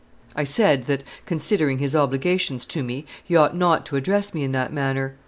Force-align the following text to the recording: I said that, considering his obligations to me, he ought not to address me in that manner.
I 0.35 0.45
said 0.45 0.85
that, 0.87 1.03
considering 1.27 1.77
his 1.77 1.95
obligations 1.95 2.65
to 2.65 2.81
me, 2.83 3.05
he 3.23 3.35
ought 3.35 3.55
not 3.55 3.85
to 3.85 3.95
address 3.95 4.33
me 4.33 4.43
in 4.43 4.51
that 4.53 4.73
manner. 4.73 5.15